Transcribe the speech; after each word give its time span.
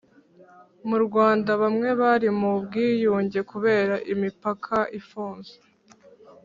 Mu 0.89 0.97
Rwanda 1.05 1.51
bamwe 1.61 1.89
bari 2.01 2.29
mu 2.39 2.51
bwigunge 2.63 3.39
kubera 3.51 3.95
imipaka 4.13 4.75
ifunze 4.99 5.55